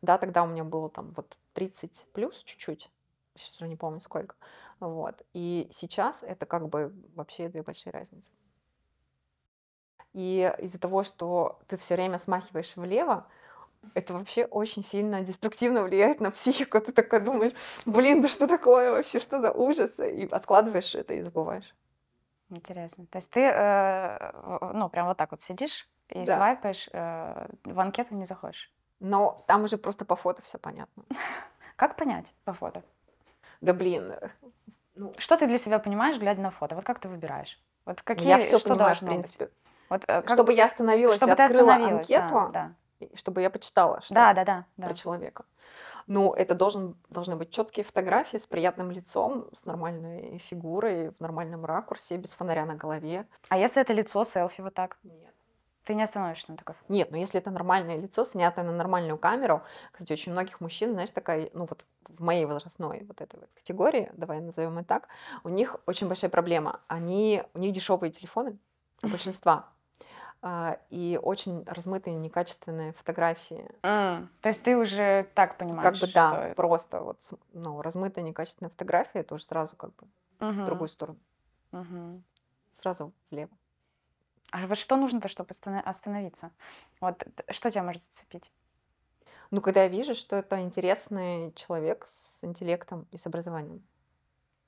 [0.02, 2.90] Да, тогда у меня было там вот 30 плюс чуть-чуть,
[3.34, 4.36] сейчас уже не помню сколько.
[4.80, 5.22] Вот.
[5.32, 8.30] И сейчас это как бы вообще две большие разницы.
[10.12, 13.26] И из-за того, что ты все время смахиваешь влево,
[13.94, 16.80] это вообще очень сильно деструктивно влияет на психику.
[16.80, 17.52] Ты такой думаешь,
[17.84, 19.98] блин, да что такое вообще, что за ужас?
[20.00, 21.74] И откладываешь это и забываешь.
[22.50, 23.06] Интересно.
[23.06, 26.36] То есть ты, э, ну, прям вот так вот сидишь и да.
[26.36, 28.72] свайпаешь, э, в анкету не заходишь?
[29.00, 31.04] Но там уже просто по фото все понятно.
[31.76, 32.82] Как понять по фото?
[33.60, 34.12] Да блин.
[34.12, 34.28] Э,
[34.94, 35.12] ну...
[35.18, 36.74] Что ты для себя понимаешь, глядя на фото?
[36.74, 37.60] Вот как ты выбираешь?
[37.84, 39.46] Вот какие, я все что понимаю, в принципе.
[39.46, 39.54] Быть?
[39.88, 40.30] Вот, э, как...
[40.30, 42.74] Чтобы я остановилась чтобы и открыла анкету, да, да
[43.14, 44.94] чтобы я почитала что да, да, да, про да.
[44.94, 45.44] человека.
[46.06, 51.64] Ну, это должен, должны быть четкие фотографии с приятным лицом, с нормальной фигурой, в нормальном
[51.64, 53.26] ракурсе, без фонаря на голове.
[53.48, 54.98] А если это лицо селфи вот так?
[55.02, 55.34] Нет.
[55.84, 59.62] Ты не остановишься на такой Нет, но если это нормальное лицо, снятое на нормальную камеру,
[59.92, 64.10] кстати, очень многих мужчин, знаешь, такая, ну вот в моей возрастной вот этой вот категории,
[64.14, 65.08] давай назовем это так,
[65.42, 66.80] у них очень большая проблема.
[66.88, 68.58] Они, у них дешевые телефоны,
[69.02, 69.73] у большинства.
[70.46, 73.66] А, и очень размытые, некачественные фотографии.
[73.80, 74.28] Mm.
[74.42, 76.54] То есть ты уже так понимаешь, Как бы да, это...
[76.54, 80.06] просто вот ну, размытая, некачественная фотография, это уже сразу как бы
[80.40, 80.62] uh-huh.
[80.62, 81.18] в другую сторону.
[81.72, 82.20] Uh-huh.
[82.74, 83.56] Сразу влево.
[84.52, 86.50] А вот что нужно-то, чтобы остановиться?
[87.00, 88.52] Вот что тебя может зацепить?
[89.50, 93.82] Ну, когда я вижу, что это интересный человек с интеллектом и с образованием.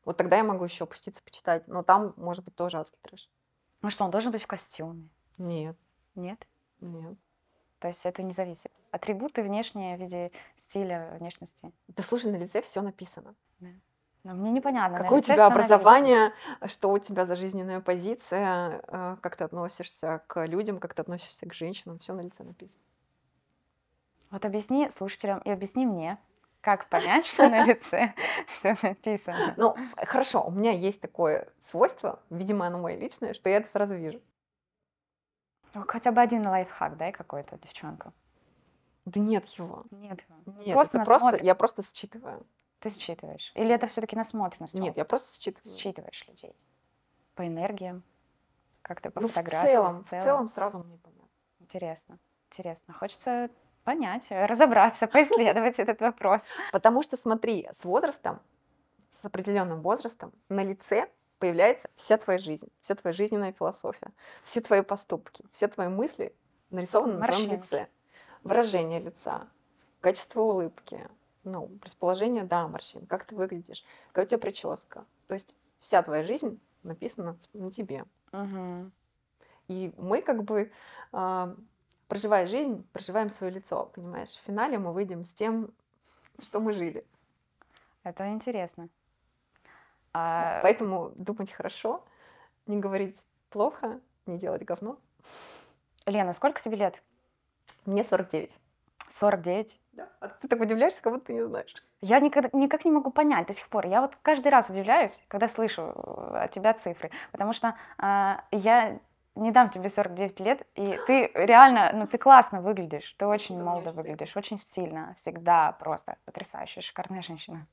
[0.07, 1.69] Вот тогда я могу еще опуститься, почитать.
[1.69, 3.29] Но там может быть тоже адский трэш.
[3.83, 5.11] Ну что, он должен быть в костюме?
[5.39, 5.77] Нет.
[6.15, 6.47] Нет?
[6.81, 7.17] Нет.
[7.79, 8.73] То есть это не зависит.
[8.91, 11.73] Атрибуты внешние в виде стиля, внешности.
[11.89, 13.35] Да слушай, на лице все написано.
[14.27, 14.99] Но мне непонятно.
[14.99, 16.33] Какое у тебя образование,
[16.65, 21.47] что у тебя за жизненная позиция, э, как ты относишься к людям, как ты относишься
[21.47, 22.83] к женщинам, все на лице написано.
[24.33, 26.19] Вот объясни слушателям и объясни мне,
[26.61, 28.15] как понять, что на лице
[28.49, 29.55] все написано.
[29.57, 33.95] Ну, хорошо, у меня есть такое свойство, видимо, оно мое личное, что я это сразу
[33.95, 34.21] вижу.
[35.75, 38.13] Ну, Хотя бы один лайфхак, дай какой-то, девчонка.
[39.05, 39.85] Да нет его.
[39.91, 40.25] Нет.
[40.29, 40.59] его.
[40.61, 42.45] Нет, Просто просто, я просто считываю.
[42.81, 43.53] Ты считываешь?
[43.55, 44.75] Или это все-таки насмотренность?
[44.75, 45.77] Нет, я просто считываю.
[45.79, 46.55] Считываешь людей.
[47.35, 48.03] По энергиям,
[48.83, 50.03] как-то по Ну, в фотографиям.
[50.03, 51.29] целом, в целом сразу мне понятно.
[51.61, 52.19] Интересно,
[52.51, 52.95] интересно.
[52.95, 53.51] Хочется
[53.85, 56.45] понять, разобраться, поисследовать этот вопрос.
[56.73, 58.41] Потому что, смотри, с возрастом,
[59.11, 64.11] с определенным возрастом на лице появляется вся твоя жизнь, вся твоя жизненная философия,
[64.45, 66.35] все твои поступки, все твои мысли
[66.71, 67.89] нарисованы на твоем лице.
[68.43, 69.49] Выражение лица,
[70.01, 71.09] качество улыбки,
[71.45, 75.05] ну, расположение, да, морщин, как ты выглядишь, какая у тебя прическа.
[75.27, 78.05] То есть вся твоя жизнь написана на тебе.
[78.33, 78.93] Мгм.
[79.69, 80.71] И мы как бы,
[81.13, 81.55] а,
[82.09, 84.31] проживая жизнь, проживаем свое лицо, понимаешь?
[84.31, 85.73] В финале мы выйдем с тем,
[86.39, 87.05] что мы жили.
[88.05, 88.89] Это интересно.
[90.19, 92.03] А, Поэтому думать хорошо,
[92.67, 94.99] не говорить плохо, не делать говно.
[96.07, 97.03] Лена, сколько тебе лет?
[97.85, 98.51] Мне 49.
[99.11, 99.79] 49.
[100.21, 101.75] А ты так удивляешься, как будто ты не знаешь.
[102.01, 103.87] Я никогда, никак не могу понять до сих пор.
[103.87, 108.99] Я вот каждый раз удивляюсь, когда слышу э, от тебя цифры, потому что а, я
[109.35, 113.93] не дам тебе 49 лет, и ты реально, ну ты классно выглядишь, ты очень молодо
[113.93, 117.67] выглядишь, очень стильно, всегда просто потрясающая, шикарная женщина.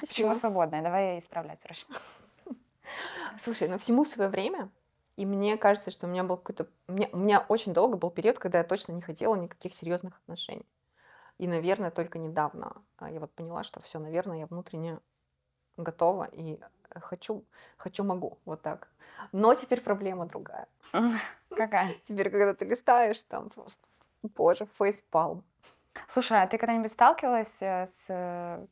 [0.00, 0.82] Почему свободная?
[0.82, 1.94] Давай исправлять срочно.
[3.38, 4.70] Слушай, ну всему свое время.
[5.16, 6.66] И мне кажется, что у меня был какой-то...
[6.88, 10.16] У меня, у меня очень долго был период, когда я точно не хотела никаких серьезных
[10.22, 10.66] отношений.
[11.38, 14.98] И, наверное, только недавно а, я вот поняла, что все, наверное, я внутренне
[15.76, 16.58] готова и
[16.90, 17.44] э, хочу,
[17.76, 18.88] хочу, могу, вот так.
[19.32, 20.68] Но теперь проблема другая.
[21.48, 21.94] Какая?
[22.02, 23.86] Теперь, когда ты листаешь, там просто,
[24.22, 25.44] боже, фейспалм.
[26.08, 28.66] Слушай, а ты когда-нибудь сталкивалась э, с э,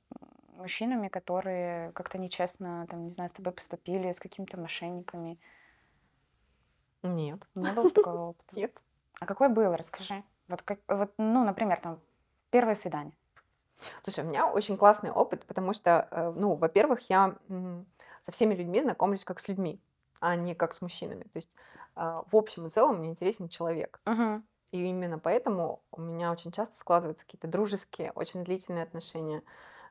[0.59, 5.39] мужчинами, которые как-то нечестно, там, не знаю, с тобой поступили, с какими-то мошенниками?
[7.03, 8.57] Нет, Не было такого опыта?
[8.57, 8.73] нет.
[9.21, 10.23] А какой был, расскажи.
[10.49, 12.01] Вот, как, вот, ну, например, там,
[12.51, 13.15] первое свидание.
[14.03, 17.37] Слушай, у меня очень классный опыт, потому что, э, ну, во-первых, я
[18.21, 19.81] со всеми людьми знакомлюсь как с людьми,
[20.21, 21.23] а не как с мужчинами.
[21.23, 21.55] То есть
[21.95, 24.01] а, в общем и целом мне интересен человек.
[24.71, 29.43] И именно поэтому у меня очень часто складываются какие-то дружеские, очень длительные отношения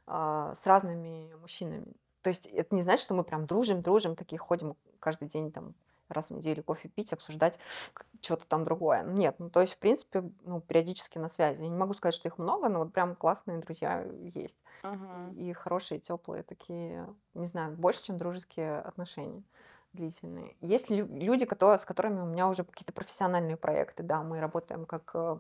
[0.08, 1.93] с разными мужчинами.
[2.22, 5.76] То есть это не значит, что мы прям дружим, дружим, такие ходим каждый день там
[6.10, 7.60] раз в неделю кофе пить, обсуждать
[8.22, 9.04] что-то там другое.
[9.04, 11.62] Нет, ну то есть в принципе ну, периодически на связи.
[11.62, 14.58] Я не могу сказать, что их много, но вот прям классные друзья есть.
[15.36, 19.43] И хорошие, теплые такие, не знаю, больше, чем дружеские отношения
[19.93, 20.56] длительные.
[20.62, 24.86] Есть лю- люди, которые, с которыми у меня уже какие-то профессиональные проекты, да, мы работаем
[24.86, 25.39] как э,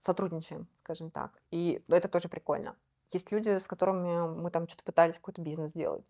[0.00, 2.76] сотрудничаем, скажем так, и это тоже прикольно.
[3.12, 6.04] Есть люди, с которыми мы там что-то пытались какой-то бизнес делать,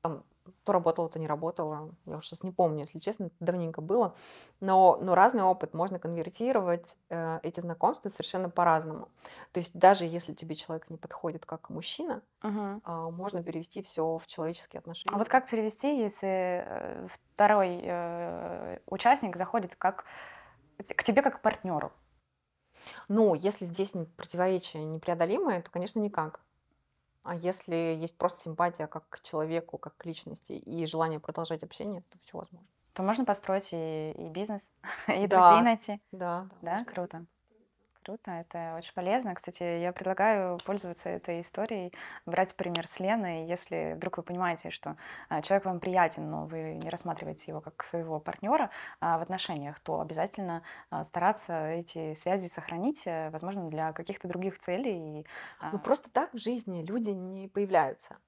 [0.00, 0.24] там
[0.64, 4.14] то работало, то не работало, я уже сейчас не помню, если честно, это давненько было,
[4.60, 9.08] но, но разный опыт можно конвертировать э, эти знакомства совершенно по-разному.
[9.52, 12.80] То есть даже если тебе человек не подходит как мужчина, Мгм.
[12.84, 15.14] а, можно перевести все в человеческие отношения.
[15.14, 20.04] А вот как перевести, если э, второй э, участник заходит как
[20.78, 21.90] к тебе как к партнеру?
[23.08, 26.40] Ну, если здесь не- противоречия непреодолимые, то, конечно, никак.
[27.22, 32.02] А если есть просто симпатия как к человеку, как к личности и желание продолжать общение,
[32.08, 32.68] то все возможно.
[32.94, 34.70] То можно построить и, и бизнес,
[35.08, 35.48] и Да.
[35.48, 36.00] друзей найти.
[36.12, 36.84] Да, Да, можно.
[36.92, 37.26] круто.
[38.06, 39.34] Круто, это очень полезно.
[39.34, 41.92] Кстати, я предлагаю пользоваться этой историей,
[42.24, 43.48] брать пример с Леной.
[43.48, 44.94] Если вдруг вы понимаете, что
[45.28, 49.80] а, человек вам приятен, но вы не рассматриваете его как своего партнера а, в отношениях,
[49.80, 55.26] то обязательно а, стараться эти связи сохранить, э, возможно, для каких-то других целей.
[55.72, 58.18] Ну, просто так в жизни люди не появляются.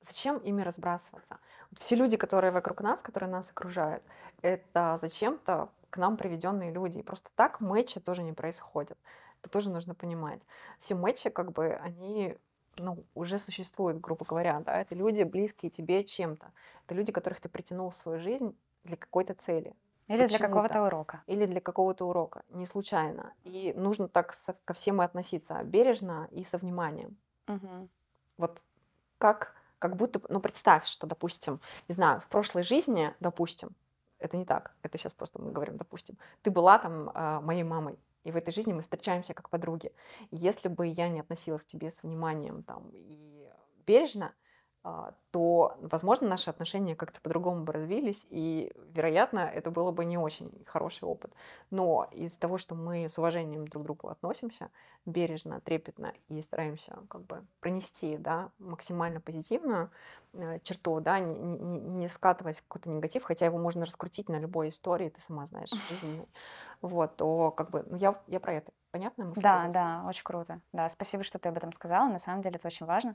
[0.00, 1.36] Зачем ими разбрасываться?
[1.70, 4.02] Вот все люди, которые вокруг нас, которые нас окружают,
[4.40, 6.98] это зачем-то к нам приведенные люди.
[6.98, 8.98] И просто так матчи тоже не происходят.
[9.40, 10.42] Это тоже нужно понимать.
[10.78, 12.36] Все матчи, как бы, они
[12.78, 14.60] ну, уже существуют, грубо говоря.
[14.60, 14.80] Да?
[14.80, 16.52] Это люди, близкие тебе чем-то.
[16.86, 19.74] Это люди, которых ты притянул в свою жизнь для какой-то цели
[20.08, 21.22] Или для какого-то урока.
[21.26, 23.32] или для какого-то урока, не случайно.
[23.44, 27.16] И нужно так со- ко всем и относиться бережно и со вниманием.
[27.46, 27.88] Мгм.
[28.38, 28.64] Вот
[29.18, 33.70] как, как будто, ну представь, что, допустим, не знаю, в прошлой жизни, допустим,
[34.20, 37.98] это не так, это сейчас просто мы говорим, допустим, ты была там а, моей мамой,
[38.24, 39.92] И в этой жизни мы встречаемся как подруги.
[40.30, 43.48] Если бы я не относилась к тебе с вниманием там, и
[43.86, 44.32] бережно,
[44.82, 50.50] то, возможно, наши отношения как-то по-другому бы развились, и, вероятно, это было бы не очень
[50.66, 51.34] хороший опыт.
[51.70, 54.70] Но из того, что мы с уважением друг к другу относимся,
[55.04, 59.90] бережно, трепетно и стараемся как бы пронести да, максимально позитивную
[60.32, 64.38] э, черту, да, не, не, не скатываясь в какой-то негатив, хотя его можно раскрутить на
[64.38, 65.70] любой истории, ты сама знаешь,
[66.80, 68.72] вот, то как бы, ну, я, я про это.
[68.92, 69.26] Понятно?
[69.26, 70.60] мысль Да, да, очень круто.
[70.72, 72.08] Да, спасибо, что ты об этом сказала.
[72.08, 73.14] На самом деле это очень важно.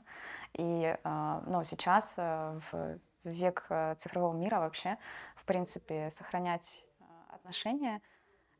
[0.54, 4.96] И э, ну, сейчас э, в век э, цифрового мира вообще,
[5.34, 8.00] в принципе, сохранять э, отношения,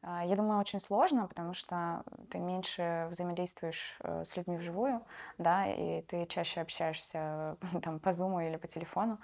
[0.02, 5.02] э, я думаю, очень сложно, потому что ты меньше взаимодействуешь э, с людьми вживую,
[5.38, 9.18] да, и ты чаще общаешься там по зуму или по телефону,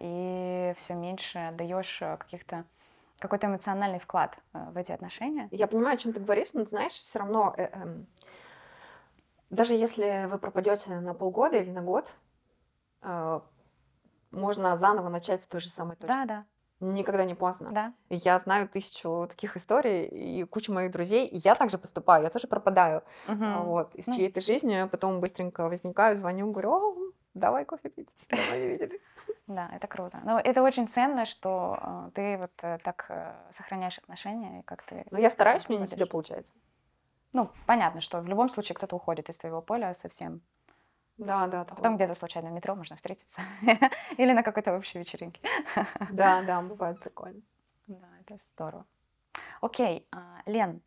[0.00, 2.64] и все меньше даешь каких-то
[3.22, 5.48] какой-то эмоциональный вклад э, в эти отношения.
[5.50, 8.06] Я понимаю, о чем ты говоришь, но ты знаешь, все равно, э, эм,
[9.50, 12.16] даже если вы пропадете на полгода или на год,
[13.02, 13.40] э,
[14.30, 16.08] можно заново начать с той же самой точки.
[16.08, 16.44] Да, да,
[16.80, 17.70] Никогда не поздно.
[17.70, 17.92] да.
[18.10, 22.48] Я знаю тысячу таких историй, и кучу моих друзей, и я также поступаю, я тоже
[22.48, 23.64] пропадаю Мгм.
[23.66, 24.14] вот, из Ну.
[24.14, 26.96] чьей-то жизни, потом быстренько возникаю, звоню, говорю, о,
[27.34, 29.08] давай кофе пить, давно не виделись.
[29.46, 30.20] Да, это круто.
[30.24, 34.82] Но это очень ценно, что э, ты вот э, так э, сохраняешь отношения, и как
[34.82, 35.04] ты...
[35.10, 36.54] Но я стараюсь, мне не всегда получается.
[37.32, 40.42] Ну, понятно, что в любом случае кто-то уходит из твоего поля совсем.
[41.18, 41.76] Да, да, такое.
[41.76, 43.42] потом где-то случайно в метро можно встретиться.
[44.16, 45.40] Или на какой-то общей вечеринке.
[46.10, 47.40] Да, да, бывает прикольно.
[47.88, 48.86] Да, это здорово.
[49.60, 50.80] Окей, а, Лен,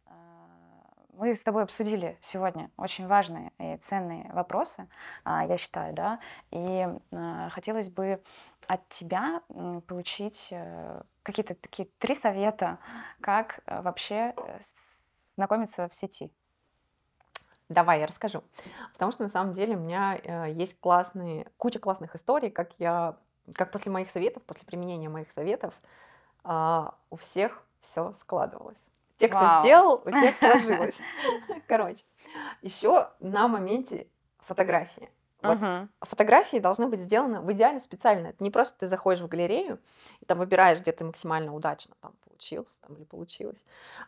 [1.17, 4.88] мы с тобой обсудили сегодня очень важные и ценные вопросы,
[5.23, 6.19] а, я считаю, да,
[6.51, 8.21] и а, хотелось бы
[8.67, 9.41] от тебя
[9.88, 12.80] получить э, какие-то такие три совета,
[13.21, 14.60] как э, вообще э,
[15.36, 16.32] знакомиться в сети.
[17.69, 18.43] Давай, я расскажу.
[18.93, 23.17] Потому что на самом деле у меня есть классные, куча классных историй, как я,
[23.54, 25.75] как после моих советов, после применения моих советов,
[26.43, 28.89] а, у всех все складывалось.
[29.17, 29.60] Те, кто Вау.
[29.60, 31.01] сделал, у тех сложилось.
[31.67, 32.04] Короче,
[32.62, 34.08] еще на моменте
[34.39, 35.10] фотографии.
[35.41, 35.89] Вот Мгм.
[36.01, 38.28] фотографии должны быть сделаны в идеале специально.
[38.28, 39.80] Это не просто ты заходишь в галерею
[40.19, 43.63] и там выбираешь, где ты максимально удачно там получился там, или получилось.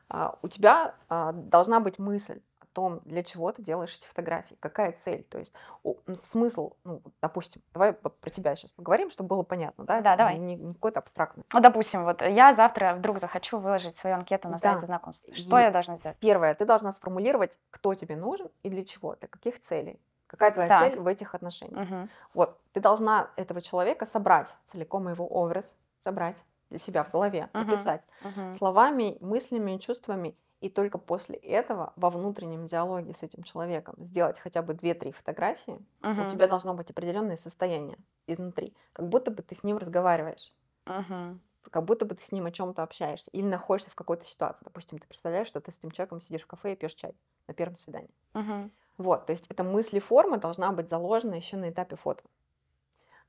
[0.09, 2.41] А, у тебя а, должна быть мысль
[2.77, 5.23] том, для чего ты делаешь эти фотографии, какая цель.
[5.23, 5.51] То есть
[5.83, 10.01] о, смысл, ну, допустим, давай вот про тебя сейчас поговорим, чтобы было понятно, да?
[10.01, 10.37] Да, давай.
[10.37, 11.43] Не, не какой-то абстрактный.
[11.51, 14.59] Ну, допустим, вот я завтра вдруг захочу выложить свою анкету на Да.
[14.59, 15.27] сайте знакомств.
[15.35, 16.19] Что И- я должна сделать?
[16.19, 19.99] Первое, ты должна сформулировать, кто тебе нужен и для чего, для каких целей.
[20.27, 20.79] Какая твоя Так.
[20.79, 21.89] цель в этих отношениях?
[21.89, 22.09] Мгм.
[22.35, 27.67] Вот, ты должна этого человека собрать, целиком его образ собрать для себя в голове, Мгм.
[27.69, 28.53] описать Мгм.
[28.53, 34.61] словами, мыслями, чувствами, и только после этого во внутреннем диалоге с этим человеком сделать хотя
[34.61, 36.25] бы 2-3 фотографии, у Мгм.
[36.25, 40.53] тебя должно быть определенное состояние изнутри, как будто бы ты с ним разговариваешь,
[40.85, 41.39] Мгм.
[41.69, 44.65] как будто бы ты с ним о чем-то общаешься или находишься в какой-то ситуации.
[44.65, 47.15] Допустим, ты представляешь, что ты с этим человеком сидишь в кафе и пьешь чай
[47.47, 48.15] на первом свидании.
[48.33, 48.71] Мгм.
[48.97, 52.25] Вот, то есть эта мыслеформа должна быть заложена еще на этапе фото.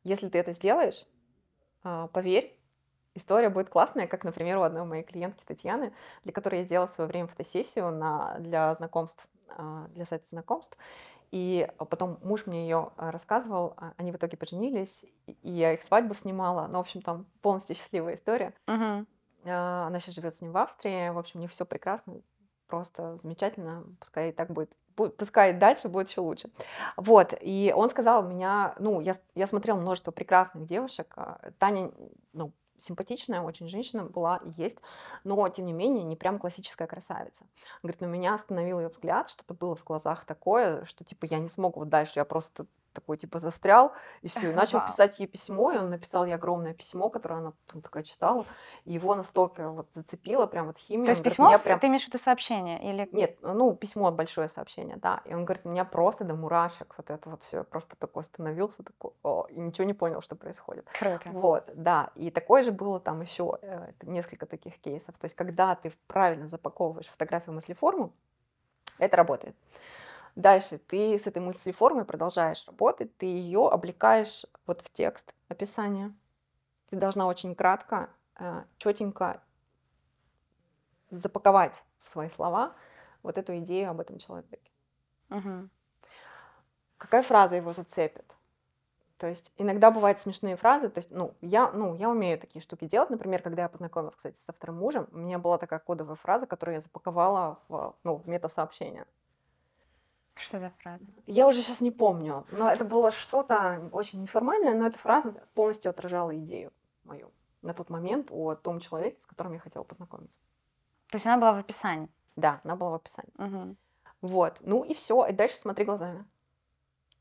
[0.02, 1.06] Если ты это сделаешь,
[1.82, 2.57] а, поверь,
[3.18, 5.92] история будет классная, как, например, у одной моей клиентки Татьяны,
[6.24, 10.76] для которой я делала в свое время фотосессию на, для знакомств, а, для сайта знакомств.
[11.30, 16.14] И потом муж мне ее рассказывал, а, они в итоге поженились, и я их свадьбу
[16.14, 16.66] снимала.
[16.68, 18.54] Ну, в общем, там полностью счастливая история.
[19.44, 21.10] А, Она сейчас живет с ним в Австрии.
[21.10, 22.14] В общем, у них все прекрасно,
[22.66, 23.84] просто замечательно.
[24.00, 26.50] Пускай и так будет, бу- пускай дальше будет еще лучше.
[26.96, 27.34] Вот.
[27.40, 31.12] И он сказал меня, ну, я, я смотрела множество прекрасных девушек.
[31.16, 31.90] а, Таня,
[32.32, 34.82] ну, симпатичная очень женщина была и есть,
[35.24, 37.44] но, тем не менее, не прям классическая красавица.
[37.82, 41.48] Говорит, но меня остановил ее взгляд, что-то было в глазах такое, что, типа, я не
[41.48, 42.66] смог вот дальше, я просто
[42.98, 44.50] такой, типа, застрял, и все.
[44.50, 44.88] И начал Вау.
[44.88, 48.44] писать ей письмо, и он написал ей огромное письмо, которое она потом такая читала,
[48.84, 51.06] и его настолько вот зацепило, прям вот химия.
[51.06, 51.78] То есть говорит, письмо, «Меня с- прям...
[51.80, 52.78] ты имеешь в виду сообщение?
[52.90, 53.08] Или...
[53.12, 55.22] Нет, ну, письмо, большое сообщение, да.
[55.24, 59.12] И он говорит, меня просто до мурашек вот это вот все, просто такой остановился, такой,
[59.22, 60.86] «О», и ничего не понял, что происходит.
[60.98, 61.30] Круто.
[61.30, 62.10] Вот, да.
[62.16, 63.58] И такое же было там еще
[64.02, 65.18] несколько таких кейсов.
[65.18, 68.12] То есть, когда ты правильно запаковываешь фотографию мыслеформу,
[68.98, 69.56] это работает.
[70.38, 76.14] Дальше ты с этой мыслеформой продолжаешь работать, ты ее облекаешь вот в текст описания.
[76.90, 78.08] Ты должна очень кратко,
[78.76, 79.42] четенько
[81.10, 82.76] запаковать в свои слова
[83.24, 84.70] вот эту идею об этом человеке.
[85.28, 85.70] Мгм.
[86.98, 88.36] Какая фраза его зацепит?
[89.16, 90.88] То есть иногда бывают смешные фразы.
[90.88, 93.10] То есть, ну, я, ну, я умею такие штуки делать.
[93.10, 96.76] Например, когда я познакомилась, кстати, со вторым мужем, у меня была такая кодовая фраза, которую
[96.76, 99.04] я запаковала в, ну, в мета-сообщение.
[100.38, 101.04] Что за фраза?
[101.26, 105.90] Я уже сейчас не помню, но это было что-то очень неформальное, но эта фраза полностью
[105.90, 106.72] отражала идею
[107.04, 107.32] мою
[107.62, 110.40] на тот момент о том человеке, с которым я хотела познакомиться.
[111.10, 112.08] То есть она была в описании?
[112.36, 113.32] Да, она была в описании.
[113.38, 113.76] Угу.
[114.22, 114.58] Вот.
[114.60, 115.26] Ну и все.
[115.26, 116.24] И дальше смотри глазами.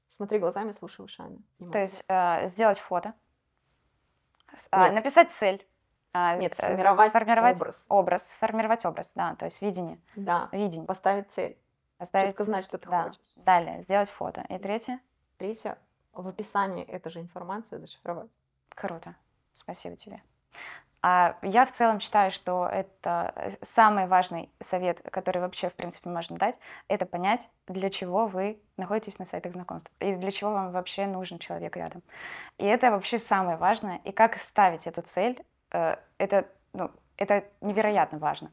[0.07, 1.39] Смотри глазами, слушай ушами.
[1.71, 3.13] То есть э, сделать фото,
[4.71, 5.67] э, написать цель.
[6.13, 7.85] Э, Нет, сформировать, сформировать образ.
[7.89, 9.99] Образ, сформировать образ, да, то есть видение.
[10.15, 10.87] Да, видение.
[10.87, 11.57] Поставить цель.
[11.97, 13.03] Поставить Четко знать, что ты да.
[13.03, 13.21] хочешь.
[13.35, 14.45] Далее, сделать фото.
[14.49, 14.99] И третье?
[15.37, 15.77] Третье,
[16.13, 18.29] в описании этой же информации зашифровать.
[18.69, 19.15] Круто.
[19.53, 20.21] Спасибо тебе.
[21.01, 26.09] А я в целом считаю, что это э, самый важный совет, который вообще, в принципе,
[26.09, 30.71] можно дать, это понять, для чего вы находитесь на сайтах знакомств и для чего вам
[30.71, 32.01] вообще нужен человек рядом.
[32.57, 34.01] И это вообще самое важное.
[34.05, 35.41] И как ставить эту цель,
[35.71, 38.51] э, это, ну, это невероятно важно.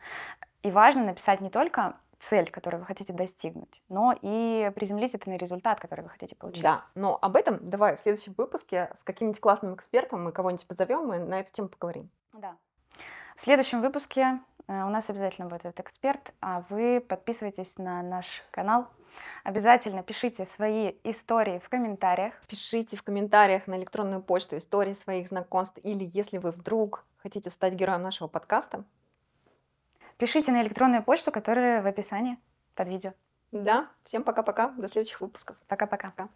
[0.63, 5.35] И важно написать не только цель, которую вы хотите достигнуть, но и приземлить это на
[5.35, 6.63] результат, который вы хотите получить.
[6.63, 11.13] Да, но об этом давай в следующем выпуске с каким-нибудь классным экспертом мы кого-нибудь позовем
[11.13, 12.11] и на эту тему поговорим.
[12.33, 12.57] Да.
[13.37, 18.43] В следующем выпуске э, у нас обязательно будет этот эксперт, а вы подписывайтесь на наш
[18.51, 18.87] канал.
[19.45, 22.35] Обязательно пишите свои истории в комментариях.
[22.49, 27.75] Пишите в комментариях на электронную почту истории своих знакомств или если вы вдруг хотите стать
[27.75, 28.85] героем нашего подкаста,
[30.17, 32.39] Пишите на электронную почту, которая в описании
[32.75, 33.13] под видео.
[33.53, 35.61] Да, всем пока-пока, до следующих выпусков.
[35.69, 36.11] Пока-пока.
[36.11, 36.29] Пока.